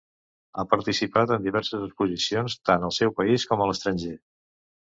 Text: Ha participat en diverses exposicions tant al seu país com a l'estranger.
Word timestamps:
Ha 0.59 0.63
participat 0.71 1.33
en 1.35 1.43
diverses 1.49 1.85
exposicions 1.89 2.57
tant 2.71 2.89
al 2.89 2.97
seu 2.99 3.15
país 3.21 3.49
com 3.53 3.63
a 3.67 3.73
l'estranger. 3.73 4.19